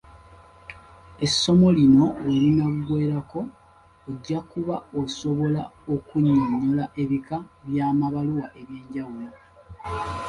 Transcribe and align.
Essomo 1.25 1.67
lino 1.77 2.05
we 2.25 2.33
linaggweerako, 2.43 3.39
ojja 4.09 4.39
kuba 4.51 4.75
osobola 5.01 5.61
okunnyonnyola 5.93 6.83
ebika 7.01 7.35
by'amabbaluwa 7.67 8.45
eby'enjawulo. 8.61 9.29